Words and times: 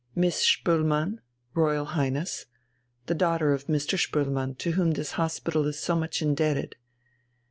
"Miss 0.15 0.37
Spoelmann, 0.43 1.19
Royal 1.53 1.85
Highness, 1.85 2.47
the 3.05 3.13
daughter 3.13 3.53
of 3.53 3.67
Mr. 3.67 3.99
Spoelmann 3.99 4.57
to 4.57 4.71
whom 4.71 4.93
this 4.93 5.11
hospital 5.11 5.67
is 5.67 5.77
so 5.79 5.95
much 5.95 6.23
indebted." 6.23 6.75